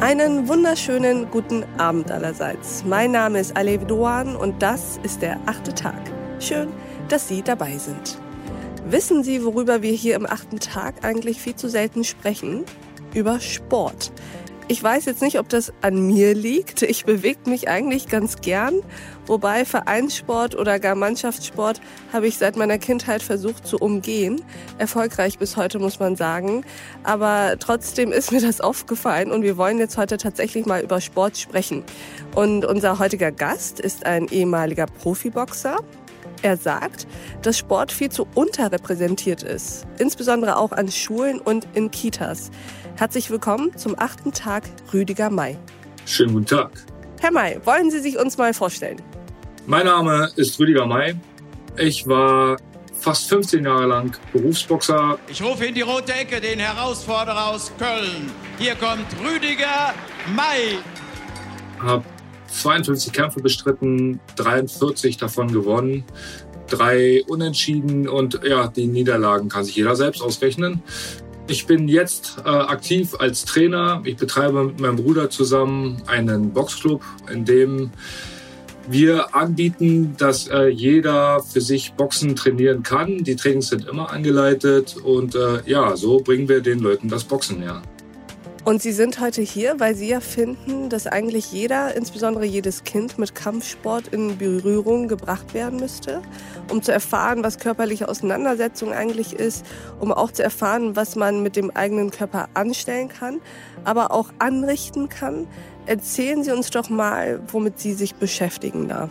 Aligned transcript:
Einen 0.00 0.48
wunderschönen 0.48 1.30
guten 1.30 1.62
Abend 1.76 2.10
allerseits. 2.10 2.84
Mein 2.86 3.10
Name 3.12 3.38
ist 3.38 3.54
Alev 3.54 3.84
Doan 3.84 4.34
und 4.34 4.62
das 4.62 4.98
ist 5.02 5.20
der 5.20 5.38
achte 5.44 5.74
Tag. 5.74 6.00
Schön, 6.38 6.68
dass 7.10 7.28
Sie 7.28 7.42
dabei 7.42 7.76
sind. 7.76 8.18
Wissen 8.86 9.22
Sie, 9.22 9.44
worüber 9.44 9.82
wir 9.82 9.92
hier 9.92 10.16
im 10.16 10.24
achten 10.24 10.58
Tag 10.58 11.04
eigentlich 11.04 11.42
viel 11.42 11.54
zu 11.54 11.68
selten 11.68 12.04
sprechen? 12.04 12.64
Über 13.12 13.40
Sport. 13.40 14.10
Ich 14.68 14.82
weiß 14.82 15.04
jetzt 15.04 15.20
nicht, 15.20 15.38
ob 15.38 15.50
das 15.50 15.70
an 15.82 16.06
mir 16.06 16.32
liegt. 16.32 16.80
Ich 16.80 17.04
bewege 17.04 17.50
mich 17.50 17.68
eigentlich 17.68 18.08
ganz 18.08 18.40
gern. 18.40 18.80
Wobei 19.30 19.64
Vereinssport 19.64 20.56
oder 20.56 20.80
gar 20.80 20.96
Mannschaftssport 20.96 21.80
habe 22.12 22.26
ich 22.26 22.36
seit 22.36 22.56
meiner 22.56 22.78
Kindheit 22.78 23.22
versucht 23.22 23.64
zu 23.64 23.76
umgehen. 23.76 24.42
Erfolgreich 24.78 25.38
bis 25.38 25.56
heute, 25.56 25.78
muss 25.78 26.00
man 26.00 26.16
sagen. 26.16 26.64
Aber 27.04 27.54
trotzdem 27.60 28.10
ist 28.10 28.32
mir 28.32 28.40
das 28.40 28.60
aufgefallen 28.60 29.30
und 29.30 29.44
wir 29.44 29.56
wollen 29.56 29.78
jetzt 29.78 29.96
heute 29.96 30.16
tatsächlich 30.16 30.66
mal 30.66 30.82
über 30.82 31.00
Sport 31.00 31.38
sprechen. 31.38 31.84
Und 32.34 32.64
unser 32.64 32.98
heutiger 32.98 33.30
Gast 33.30 33.78
ist 33.78 34.04
ein 34.04 34.26
ehemaliger 34.26 34.86
Profiboxer. 34.86 35.76
Er 36.42 36.56
sagt, 36.56 37.06
dass 37.42 37.56
Sport 37.56 37.92
viel 37.92 38.08
zu 38.08 38.26
unterrepräsentiert 38.34 39.44
ist, 39.44 39.86
insbesondere 39.98 40.56
auch 40.56 40.72
an 40.72 40.90
Schulen 40.90 41.38
und 41.38 41.68
in 41.74 41.92
Kitas. 41.92 42.50
Herzlich 42.96 43.30
willkommen 43.30 43.76
zum 43.76 43.96
achten 43.96 44.32
Tag 44.32 44.64
Rüdiger 44.92 45.30
May. 45.30 45.56
Schönen 46.04 46.32
guten 46.32 46.46
Tag. 46.46 46.72
Herr 47.20 47.30
May, 47.30 47.60
wollen 47.64 47.92
Sie 47.92 48.00
sich 48.00 48.18
uns 48.18 48.36
mal 48.36 48.54
vorstellen? 48.54 49.00
Mein 49.66 49.84
Name 49.84 50.30
ist 50.36 50.58
Rüdiger 50.58 50.86
May. 50.86 51.14
Ich 51.76 52.06
war 52.06 52.56
fast 52.98 53.28
15 53.28 53.64
Jahre 53.64 53.86
lang 53.86 54.16
Berufsboxer. 54.32 55.18
Ich 55.28 55.42
rufe 55.42 55.66
in 55.66 55.74
die 55.74 55.82
rote 55.82 56.12
Ecke 56.12 56.40
den 56.40 56.58
Herausforderer 56.58 57.48
aus 57.48 57.70
Köln. 57.78 58.30
Hier 58.58 58.74
kommt 58.74 59.06
Rüdiger 59.22 59.94
May. 60.34 60.78
Hab 61.78 62.04
52 62.48 63.12
Kämpfe 63.12 63.40
bestritten, 63.40 64.18
43 64.36 65.18
davon 65.18 65.52
gewonnen, 65.52 66.04
drei 66.68 67.22
Unentschieden 67.28 68.08
und 68.08 68.40
ja, 68.42 68.66
die 68.68 68.86
Niederlagen 68.86 69.48
kann 69.48 69.64
sich 69.64 69.76
jeder 69.76 69.94
selbst 69.94 70.22
ausrechnen. 70.22 70.82
Ich 71.46 71.66
bin 71.66 71.88
jetzt 71.88 72.36
äh, 72.44 72.48
aktiv 72.48 73.14
als 73.18 73.44
Trainer. 73.44 74.02
Ich 74.04 74.16
betreibe 74.16 74.64
mit 74.64 74.80
meinem 74.80 74.96
Bruder 74.96 75.30
zusammen 75.30 76.00
einen 76.06 76.52
Boxclub, 76.52 77.02
in 77.32 77.44
dem 77.44 77.90
wir 78.90 79.34
anbieten, 79.34 80.14
dass 80.18 80.48
äh, 80.48 80.68
jeder 80.68 81.40
für 81.42 81.60
sich 81.60 81.92
Boxen 81.94 82.36
trainieren 82.36 82.82
kann. 82.82 83.18
Die 83.24 83.36
Trainings 83.36 83.68
sind 83.68 83.86
immer 83.86 84.10
angeleitet 84.10 84.96
und 85.02 85.34
äh, 85.34 85.62
ja, 85.66 85.96
so 85.96 86.18
bringen 86.18 86.48
wir 86.48 86.60
den 86.60 86.80
Leuten 86.80 87.08
das 87.08 87.24
Boxen 87.24 87.60
näher. 87.60 87.82
Und 88.62 88.82
Sie 88.82 88.92
sind 88.92 89.20
heute 89.20 89.40
hier, 89.40 89.80
weil 89.80 89.94
Sie 89.94 90.08
ja 90.08 90.20
finden, 90.20 90.90
dass 90.90 91.06
eigentlich 91.06 91.50
jeder, 91.50 91.96
insbesondere 91.96 92.44
jedes 92.44 92.84
Kind, 92.84 93.18
mit 93.18 93.34
Kampfsport 93.34 94.08
in 94.08 94.36
Berührung 94.36 95.08
gebracht 95.08 95.54
werden 95.54 95.80
müsste, 95.80 96.20
um 96.70 96.82
zu 96.82 96.92
erfahren, 96.92 97.42
was 97.42 97.58
körperliche 97.58 98.06
Auseinandersetzung 98.06 98.92
eigentlich 98.92 99.32
ist, 99.32 99.64
um 99.98 100.12
auch 100.12 100.30
zu 100.30 100.42
erfahren, 100.42 100.94
was 100.94 101.16
man 101.16 101.42
mit 101.42 101.56
dem 101.56 101.70
eigenen 101.70 102.10
Körper 102.10 102.48
anstellen 102.52 103.08
kann, 103.08 103.40
aber 103.84 104.10
auch 104.10 104.30
anrichten 104.38 105.08
kann. 105.08 105.46
Erzählen 105.90 106.44
Sie 106.44 106.52
uns 106.52 106.70
doch 106.70 106.88
mal, 106.88 107.42
womit 107.48 107.80
Sie 107.80 107.94
sich 107.94 108.14
beschäftigen 108.14 108.86
da. 108.86 109.10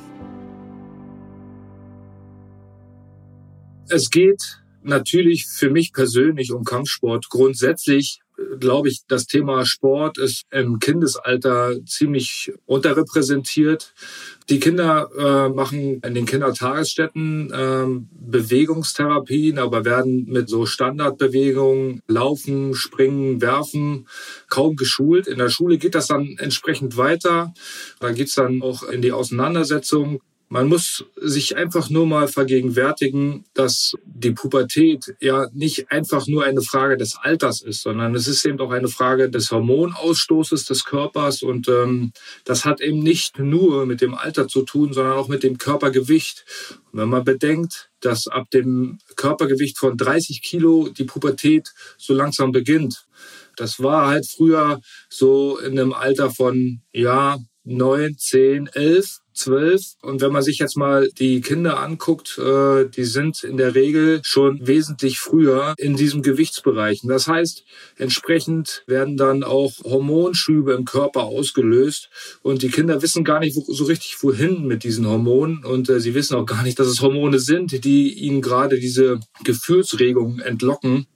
Es 3.89 4.09
geht 4.09 4.61
natürlich 4.81 5.45
für 5.45 5.69
mich 5.69 5.91
persönlich 5.91 6.53
um 6.53 6.63
Kampfsport. 6.63 7.27
Grundsätzlich 7.27 8.21
glaube 8.59 8.89
ich, 8.89 9.01
das 9.07 9.25
Thema 9.25 9.65
Sport 9.65 10.17
ist 10.17 10.43
im 10.51 10.79
Kindesalter 10.79 11.73
ziemlich 11.85 12.51
unterrepräsentiert. 12.65 13.93
Die 14.49 14.59
Kinder 14.59 15.09
äh, 15.17 15.49
machen 15.49 16.01
in 16.01 16.13
den 16.13 16.25
Kindertagesstätten 16.25 17.51
äh, 17.51 18.05
Bewegungstherapien, 18.11 19.59
aber 19.59 19.85
werden 19.85 20.25
mit 20.27 20.49
so 20.49 20.65
Standardbewegungen, 20.65 22.01
Laufen, 22.07 22.73
Springen, 22.73 23.41
Werfen, 23.41 24.07
kaum 24.49 24.75
geschult. 24.75 25.27
In 25.27 25.37
der 25.37 25.49
Schule 25.49 25.77
geht 25.77 25.95
das 25.95 26.07
dann 26.07 26.35
entsprechend 26.39 26.97
weiter. 26.97 27.53
Da 27.99 28.11
geht's 28.11 28.35
dann 28.35 28.61
auch 28.61 28.83
in 28.83 29.01
die 29.01 29.11
Auseinandersetzung 29.11 30.21
man 30.51 30.67
muss 30.67 31.05
sich 31.15 31.55
einfach 31.55 31.91
nur 31.91 32.07
mal 32.07 32.27
vergegenwärtigen, 32.27 33.45
dass 33.53 33.93
die 34.03 34.31
Pubertät 34.31 35.15
ja 35.19 35.47
nicht 35.53 35.91
einfach 35.91 36.25
nur 36.25 36.43
eine 36.43 36.63
Frage 36.63 36.97
des 36.97 37.15
Alters 37.21 37.61
ist, 37.61 37.83
sondern 37.83 38.15
es 38.15 38.27
ist 38.27 38.43
eben 38.45 38.59
auch 38.59 38.71
eine 38.71 38.87
Frage 38.87 39.29
des 39.29 39.51
Hormonausstoßes 39.51 40.65
des 40.65 40.85
Körpers. 40.85 41.43
Und 41.43 41.67
ähm, 41.69 42.13
das 42.45 42.65
hat 42.65 42.81
eben 42.81 42.97
nicht 42.97 43.37
nur 43.37 43.85
mit 43.85 44.01
dem 44.01 44.15
Alter 44.15 44.47
zu 44.47 44.63
tun, 44.63 44.91
sondern 44.91 45.13
auch 45.13 45.27
mit 45.27 45.43
dem 45.43 45.59
Körpergewicht. 45.59 46.45
Und 46.91 46.99
wenn 46.99 47.09
man 47.09 47.23
bedenkt, 47.23 47.91
dass 47.99 48.27
ab 48.27 48.49
dem 48.49 48.97
Körpergewicht 49.15 49.77
von 49.77 49.97
30 49.97 50.41
Kilo 50.41 50.89
die 50.89 51.03
Pubertät 51.03 51.71
so 51.99 52.15
langsam 52.15 52.51
beginnt, 52.51 53.05
das 53.55 53.83
war 53.83 54.07
halt 54.07 54.25
früher 54.27 54.81
so 55.09 55.59
in 55.59 55.77
einem 55.77 55.93
Alter 55.93 56.31
von 56.31 56.81
ja 56.91 57.37
neun, 57.65 58.17
zehn, 58.17 58.67
elf 58.73 59.19
zwölf. 59.39 59.81
Und 60.01 60.21
wenn 60.21 60.31
man 60.31 60.43
sich 60.43 60.59
jetzt 60.59 60.77
mal 60.77 61.09
die 61.17 61.41
Kinder 61.41 61.79
anguckt, 61.79 62.37
äh, 62.37 62.85
die 62.89 63.05
sind 63.05 63.43
in 63.43 63.57
der 63.57 63.75
Regel 63.75 64.19
schon 64.23 64.65
wesentlich 64.67 65.19
früher 65.19 65.73
in 65.77 65.95
diesem 65.95 66.21
Gewichtsbereich. 66.21 67.01
Das 67.03 67.27
heißt, 67.27 67.63
entsprechend 67.97 68.83
werden 68.85 69.17
dann 69.17 69.43
auch 69.43 69.73
Hormonschübe 69.83 70.73
im 70.73 70.85
Körper 70.85 71.23
ausgelöst. 71.23 72.09
Und 72.41 72.61
die 72.61 72.69
Kinder 72.69 73.01
wissen 73.01 73.23
gar 73.23 73.39
nicht 73.39 73.55
so 73.55 73.83
richtig, 73.85 74.17
wohin 74.21 74.67
mit 74.67 74.83
diesen 74.83 75.07
Hormonen. 75.07 75.63
Und 75.63 75.89
äh, 75.89 75.99
sie 75.99 76.13
wissen 76.13 76.35
auch 76.35 76.45
gar 76.45 76.63
nicht, 76.63 76.77
dass 76.77 76.87
es 76.87 77.01
Hormone 77.01 77.39
sind, 77.39 77.83
die 77.83 78.13
ihnen 78.13 78.41
gerade 78.41 78.79
diese 78.79 79.19
Gefühlsregungen 79.43 80.39
entlocken. 80.39 81.07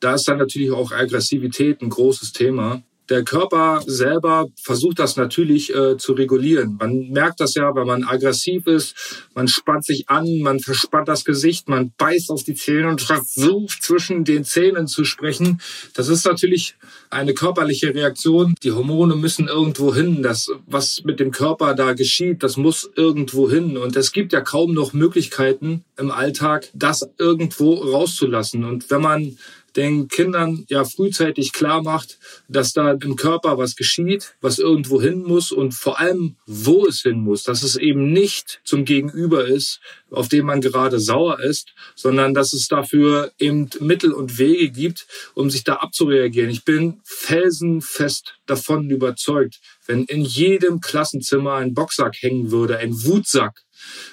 Da 0.00 0.14
ist 0.14 0.28
dann 0.28 0.38
natürlich 0.38 0.70
auch 0.70 0.92
Aggressivität 0.92 1.80
ein 1.80 1.88
großes 1.88 2.32
Thema 2.32 2.82
der 3.08 3.24
Körper 3.24 3.82
selber 3.86 4.48
versucht 4.60 4.98
das 4.98 5.16
natürlich 5.16 5.74
äh, 5.74 5.96
zu 5.96 6.12
regulieren. 6.12 6.76
Man 6.78 7.10
merkt 7.10 7.40
das 7.40 7.54
ja, 7.54 7.74
wenn 7.74 7.86
man 7.86 8.04
aggressiv 8.04 8.66
ist, 8.66 8.94
man 9.34 9.48
spannt 9.48 9.84
sich 9.84 10.08
an, 10.08 10.40
man 10.40 10.60
verspannt 10.60 11.08
das 11.08 11.24
Gesicht, 11.24 11.68
man 11.68 11.92
beißt 11.96 12.30
auf 12.30 12.42
die 12.42 12.54
Zähne 12.54 12.88
und 12.88 13.00
versucht 13.00 13.82
zwischen 13.82 14.24
den 14.24 14.44
Zähnen 14.44 14.86
zu 14.86 15.04
sprechen. 15.04 15.60
Das 15.94 16.08
ist 16.08 16.26
natürlich 16.26 16.76
eine 17.10 17.34
körperliche 17.34 17.94
Reaktion. 17.94 18.54
Die 18.62 18.72
Hormone 18.72 19.16
müssen 19.16 19.48
irgendwo 19.48 19.94
hin. 19.94 20.22
Das, 20.22 20.50
was 20.66 21.02
mit 21.04 21.20
dem 21.20 21.30
Körper 21.30 21.74
da 21.74 21.92
geschieht, 21.92 22.42
das 22.42 22.56
muss 22.56 22.90
irgendwo 22.96 23.50
hin. 23.50 23.76
Und 23.76 23.96
es 23.96 24.12
gibt 24.12 24.32
ja 24.32 24.40
kaum 24.40 24.74
noch 24.74 24.92
Möglichkeiten 24.92 25.84
im 25.98 26.10
Alltag, 26.10 26.68
das 26.74 27.08
irgendwo 27.18 27.74
rauszulassen. 27.74 28.64
Und 28.64 28.90
wenn 28.90 29.00
man 29.00 29.36
den 29.76 30.08
Kindern 30.08 30.64
ja 30.68 30.84
frühzeitig 30.84 31.52
klar 31.52 31.82
macht, 31.82 32.18
dass 32.48 32.72
da 32.72 32.92
im 32.92 33.16
Körper 33.16 33.58
was 33.58 33.76
geschieht, 33.76 34.34
was 34.40 34.58
irgendwo 34.58 35.00
hin 35.00 35.22
muss 35.22 35.52
und 35.52 35.74
vor 35.74 36.00
allem, 36.00 36.36
wo 36.46 36.86
es 36.86 37.02
hin 37.02 37.20
muss, 37.20 37.42
dass 37.42 37.62
es 37.62 37.76
eben 37.76 38.12
nicht 38.12 38.60
zum 38.64 38.84
Gegenüber 38.84 39.46
ist, 39.46 39.80
auf 40.10 40.28
dem 40.28 40.46
man 40.46 40.60
gerade 40.60 40.98
sauer 40.98 41.40
ist, 41.40 41.74
sondern 41.94 42.32
dass 42.32 42.52
es 42.52 42.68
dafür 42.68 43.32
eben 43.38 43.68
Mittel 43.80 44.12
und 44.12 44.38
Wege 44.38 44.70
gibt, 44.70 45.06
um 45.34 45.50
sich 45.50 45.64
da 45.64 45.74
abzureagieren. 45.76 46.50
Ich 46.50 46.64
bin 46.64 47.00
felsenfest 47.04 48.34
davon 48.46 48.88
überzeugt, 48.90 49.60
wenn 49.86 50.04
in 50.04 50.22
jedem 50.22 50.80
Klassenzimmer 50.80 51.54
ein 51.54 51.74
Boxsack 51.74 52.16
hängen 52.20 52.50
würde, 52.50 52.78
ein 52.78 53.04
Wutsack, 53.04 53.62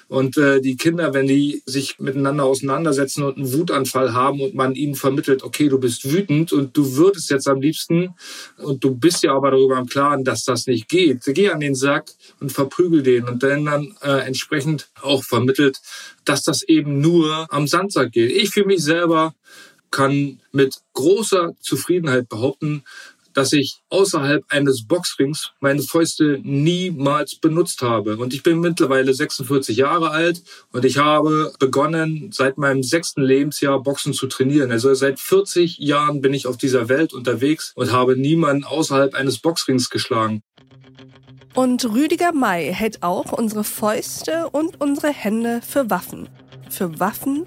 und 0.08 0.36
äh, 0.36 0.60
die 0.60 0.76
Kinder, 0.76 1.14
wenn 1.14 1.26
die 1.26 1.62
sich 1.66 1.98
miteinander 1.98 2.44
auseinandersetzen 2.44 3.22
und 3.22 3.36
einen 3.36 3.52
Wutanfall 3.52 4.12
haben 4.12 4.40
und 4.40 4.54
man 4.54 4.74
ihnen 4.74 4.94
vermittelt, 4.94 5.42
okay, 5.42 5.68
du 5.68 5.78
bist 5.78 6.10
wütend 6.10 6.52
und 6.52 6.76
du 6.76 6.96
würdest 6.96 7.30
jetzt 7.30 7.48
am 7.48 7.60
liebsten 7.60 8.14
und 8.58 8.84
du 8.84 8.94
bist 8.94 9.22
ja 9.22 9.34
aber 9.34 9.50
darüber 9.50 9.78
im 9.78 9.86
Klaren, 9.86 10.24
dass 10.24 10.44
das 10.44 10.66
nicht 10.66 10.88
geht. 10.88 11.22
Geh 11.24 11.50
an 11.50 11.60
den 11.60 11.74
Sack 11.74 12.10
und 12.40 12.52
verprügel 12.52 13.02
den 13.02 13.24
und 13.24 13.42
dann 13.42 13.64
dann 13.64 13.94
äh, 14.02 14.26
entsprechend 14.26 14.88
auch 15.00 15.24
vermittelt, 15.24 15.80
dass 16.24 16.42
das 16.42 16.62
eben 16.62 17.00
nur 17.00 17.46
am 17.52 17.66
Sandsack 17.66 18.12
geht. 18.12 18.30
Ich 18.30 18.50
für 18.50 18.64
mich 18.64 18.82
selber 18.82 19.34
kann 19.90 20.40
mit 20.50 20.80
großer 20.92 21.52
Zufriedenheit 21.60 22.28
behaupten, 22.28 22.82
dass 23.34 23.52
ich 23.52 23.80
außerhalb 23.90 24.44
eines 24.48 24.86
Boxrings 24.86 25.52
meine 25.60 25.82
Fäuste 25.82 26.40
niemals 26.42 27.34
benutzt 27.36 27.82
habe. 27.82 28.16
Und 28.16 28.32
ich 28.32 28.42
bin 28.42 28.60
mittlerweile 28.60 29.12
46 29.12 29.76
Jahre 29.76 30.10
alt 30.10 30.42
und 30.72 30.84
ich 30.84 30.98
habe 30.98 31.52
begonnen, 31.58 32.30
seit 32.32 32.58
meinem 32.58 32.82
sechsten 32.82 33.22
Lebensjahr 33.22 33.82
Boxen 33.82 34.12
zu 34.12 34.26
trainieren. 34.26 34.70
Also 34.70 34.94
seit 34.94 35.20
40 35.20 35.78
Jahren 35.78 36.20
bin 36.20 36.34
ich 36.34 36.46
auf 36.46 36.56
dieser 36.56 36.88
Welt 36.88 37.12
unterwegs 37.12 37.72
und 37.74 37.92
habe 37.92 38.16
niemanden 38.16 38.64
außerhalb 38.64 39.14
eines 39.14 39.38
Boxrings 39.38 39.90
geschlagen. 39.90 40.42
Und 41.54 41.84
Rüdiger 41.84 42.32
May 42.32 42.72
hält 42.72 43.04
auch 43.04 43.32
unsere 43.32 43.62
Fäuste 43.62 44.48
und 44.50 44.80
unsere 44.80 45.12
Hände 45.12 45.60
für 45.62 45.88
Waffen. 45.88 46.28
Für 46.70 46.98
Waffen, 47.00 47.46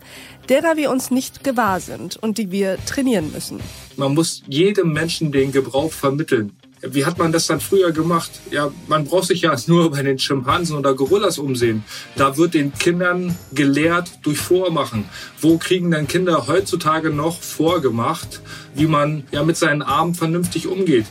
derer 0.50 0.78
wir 0.78 0.92
uns 0.92 1.12
nicht 1.12 1.44
gewahr 1.44 1.80
sind 1.80 2.18
und 2.18 2.38
die 2.38 2.52
wir 2.52 2.78
trainieren 2.86 3.32
müssen. 3.32 3.60
Man 3.96 4.14
muss 4.14 4.44
jedem 4.48 4.94
Menschen 4.94 5.32
den 5.32 5.52
Gebrauch 5.52 5.92
vermitteln. 5.92 6.52
Wie 6.82 7.06
hat 7.06 7.18
man 7.18 7.32
das 7.32 7.48
dann 7.48 7.60
früher 7.60 7.92
gemacht? 7.92 8.30
Ja, 8.52 8.72
man 8.88 9.06
braucht 9.06 9.28
sich 9.28 9.42
ja 9.42 9.56
nur 9.66 9.90
bei 9.90 10.04
den 10.04 10.20
Schimpansen 10.20 10.76
oder 10.76 10.94
Gorillas 10.94 11.40
umsehen. 11.40 11.84
Da 12.16 12.38
wird 12.38 12.54
den 12.54 12.72
Kindern 12.72 13.36
gelehrt 13.52 14.12
durch 14.22 14.38
Vormachen. 14.38 15.06
Wo 15.42 15.58
kriegen 15.58 15.90
denn 15.90 16.08
Kinder 16.08 16.46
heutzutage 16.48 17.10
noch 17.10 17.42
vorgemacht, 17.42 18.42
wie 18.76 18.86
man 18.86 19.24
ja 19.32 19.44
mit 19.44 19.58
seinen 19.58 19.82
Armen 19.82 20.14
vernünftig 20.14 20.68
umgeht? 20.68 21.06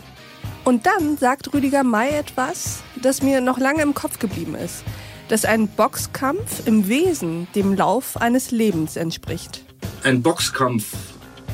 Und 0.65 0.87
dann 0.87 1.17
sagt 1.19 1.53
Rüdiger 1.53 1.83
May 1.83 2.11
etwas, 2.11 2.83
das 3.03 3.23
mir 3.23 3.41
noch 3.41 3.59
lange 3.59 3.83
im 3.83 3.95
Kopf 3.95 4.21
geblieben 4.21 4.55
ist. 4.55 4.85
Dass 5.29 5.45
ein 5.45 5.69
Boxkampf 5.69 6.67
im 6.67 6.89
Wesen 6.89 7.49
dem 7.55 7.75
Lauf 7.75 8.17
eines 8.17 8.51
Lebens 8.51 8.97
entspricht. 8.97 9.65
Ein 10.03 10.23
Boxkampf 10.23 10.93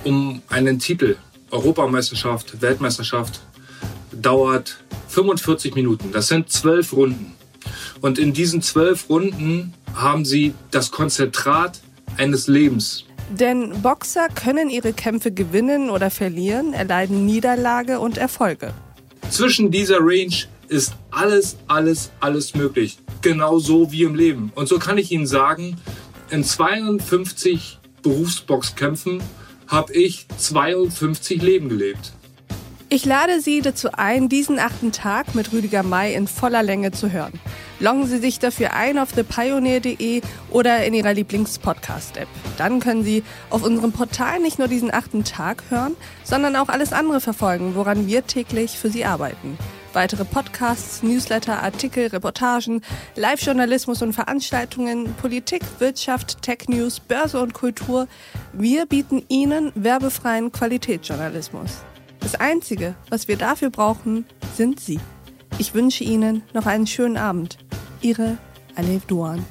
um 0.05 0.43
einen 0.49 0.79
Titel, 0.79 1.17
Europameisterschaft, 1.51 2.61
Weltmeisterschaft, 2.61 3.41
dauert 4.13 4.77
45 5.09 5.75
Minuten. 5.75 6.13
Das 6.13 6.29
sind 6.29 6.51
zwölf 6.51 6.93
Runden. 6.93 7.33
Und 8.01 8.19
in 8.19 8.33
diesen 8.33 8.63
zwölf 8.63 9.09
Runden 9.09 9.73
haben 9.95 10.25
sie 10.25 10.55
das 10.71 10.91
Konzentrat 10.91 11.81
eines 12.17 12.49
Lebens. 12.49 13.05
Denn 13.31 13.81
Boxer 13.81 14.29
können 14.29 14.69
ihre 14.69 14.93
Kämpfe 14.93 15.33
gewinnen 15.33 15.89
oder 15.89 16.11
verlieren, 16.11 16.75
erleiden 16.75 17.25
Niederlage 17.25 18.01
und 18.01 18.19
Erfolge. 18.19 18.75
Zwischen 19.31 19.71
dieser 19.71 19.99
Range 20.01 20.35
ist 20.69 20.95
alles, 21.11 21.57
alles, 21.69 22.11
alles 22.21 22.55
möglich. 22.55 22.99
Genauso 23.23 23.93
wie 23.93 24.03
im 24.03 24.15
Leben. 24.15 24.53
Und 24.55 24.69
so 24.69 24.79
kann 24.79 24.99
ich 24.99 25.13
Ihnen 25.13 25.27
sagen, 25.27 25.77
in 26.31 26.43
52 26.45 27.79
Berufsboxkämpfen 28.03 29.23
habe 29.69 29.93
ich 29.95 30.27
52 30.37 31.41
Leben 31.41 31.69
gelebt. 31.69 32.13
Ich 32.89 33.07
lade 33.07 33.41
Sie 33.41 33.63
dazu 33.63 33.89
ein, 33.93 34.29
diesen 34.29 34.59
achten 34.59 34.93
Tag 34.93 35.35
mit 35.35 35.53
Rüdiger 35.53 35.83
May 35.83 36.15
in 36.15 36.27
voller 36.27 36.63
Länge 36.63 36.91
zu 36.91 37.11
hören. 37.11 37.33
Loggen 37.81 38.07
Sie 38.07 38.19
sich 38.19 38.39
dafür 38.39 38.75
ein 38.75 38.99
auf 38.99 39.13
thepioneer.de 39.13 40.21
oder 40.51 40.85
in 40.85 40.93
Ihrer 40.93 41.15
Lieblings-Podcast-App. 41.15 42.29
Dann 42.59 42.81
können 42.81 43.03
Sie 43.03 43.23
auf 43.49 43.63
unserem 43.63 43.93
Portal 43.93 44.41
nicht 44.41 44.59
nur 44.59 44.69
diesen 44.69 44.93
achten 44.93 45.25
Tag 45.25 45.63
hören, 45.71 45.97
sondern 46.23 46.55
auch 46.55 46.69
alles 46.69 46.93
andere 46.93 47.23
verfolgen, 47.23 47.75
woran 47.77 48.07
wir 48.07 48.27
täglich 48.27 48.73
für 48.73 48.91
Sie 48.91 49.07
arbeiten. 49.07 49.57
Weitere 49.93 50.25
Podcasts, 50.25 51.03
Newsletter, 51.03 51.63
Artikel, 51.63 52.07
Reportagen, 52.07 52.81
Live-Journalismus 53.15 54.01
und 54.01 54.15
Veranstaltungen, 54.15 55.13
Politik, 55.21 55.63
Wirtschaft, 55.81 56.41
Tech-News, 56.41 57.01
Börse 57.01 57.41
und 57.41 57.53
Kultur. 57.53 58.09
Wir 58.55 58.87
bieten 58.87 59.23
Ihnen 59.29 59.71
werbefreien 59.75 60.51
Qualitätsjournalismus. 60.51 61.83
Das 62.21 62.37
Einzige, 62.37 62.95
was 63.11 63.29
wir 63.29 63.37
dafür 63.37 63.69
brauchen, 63.69 64.25
sind 64.57 64.81
Sie. 64.81 64.99
Ich 65.59 65.75
wünsche 65.75 66.05
Ihnen 66.05 66.43
noch 66.55 66.65
einen 66.65 66.87
schönen 66.87 67.19
Abend. 67.19 67.59
Ihre 68.01 68.39
Alev 68.77 69.05
Duan. 69.05 69.45